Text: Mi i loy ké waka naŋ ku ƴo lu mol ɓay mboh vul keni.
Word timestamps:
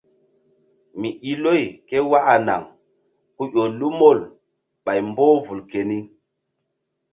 Mi 0.99 1.09
i 1.31 1.31
loy 1.43 1.63
ké 1.87 1.97
waka 2.11 2.35
naŋ 2.47 2.63
ku 3.35 3.43
ƴo 3.53 3.63
lu 3.77 3.87
mol 3.99 4.19
ɓay 4.83 4.99
mboh 5.09 5.35
vul 5.45 5.59
keni. 5.71 5.97